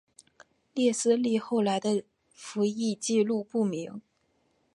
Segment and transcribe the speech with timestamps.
[0.73, 2.03] 列斯利后来的
[2.33, 4.01] 服役纪录不明。